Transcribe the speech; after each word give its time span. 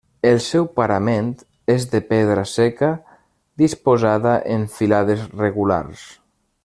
El 0.27 0.39
seu 0.43 0.63
parament 0.77 1.27
és 1.73 1.85
de 1.91 2.01
pedra 2.13 2.45
seca 2.53 2.89
disposada 3.65 4.33
en 4.57 4.65
filades 4.79 5.25
regulars. 5.45 6.09